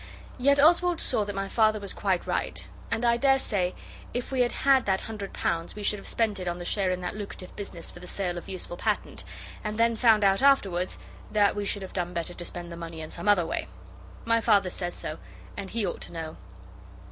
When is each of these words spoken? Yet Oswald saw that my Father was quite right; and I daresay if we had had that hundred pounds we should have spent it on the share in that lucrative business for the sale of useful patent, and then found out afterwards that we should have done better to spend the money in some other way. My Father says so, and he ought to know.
Yet 0.39 0.59
Oswald 0.59 0.99
saw 0.99 1.23
that 1.25 1.35
my 1.35 1.47
Father 1.47 1.79
was 1.79 1.93
quite 1.93 2.25
right; 2.25 2.65
and 2.89 3.05
I 3.05 3.17
daresay 3.17 3.75
if 4.15 4.31
we 4.31 4.41
had 4.41 4.51
had 4.51 4.87
that 4.87 5.01
hundred 5.01 5.31
pounds 5.31 5.75
we 5.75 5.83
should 5.83 5.99
have 5.99 6.07
spent 6.07 6.39
it 6.39 6.47
on 6.47 6.57
the 6.57 6.65
share 6.65 6.89
in 6.89 7.01
that 7.01 7.15
lucrative 7.15 7.55
business 7.55 7.91
for 7.91 7.99
the 7.99 8.07
sale 8.07 8.35
of 8.35 8.49
useful 8.49 8.77
patent, 8.77 9.23
and 9.63 9.77
then 9.77 9.95
found 9.95 10.23
out 10.23 10.41
afterwards 10.41 10.97
that 11.31 11.55
we 11.55 11.65
should 11.65 11.83
have 11.83 11.93
done 11.93 12.15
better 12.15 12.33
to 12.33 12.45
spend 12.45 12.71
the 12.71 12.77
money 12.77 12.99
in 12.99 13.11
some 13.11 13.27
other 13.27 13.45
way. 13.45 13.67
My 14.25 14.41
Father 14.41 14.71
says 14.71 14.95
so, 14.95 15.19
and 15.55 15.69
he 15.69 15.85
ought 15.85 16.01
to 16.01 16.11
know. 16.13 16.37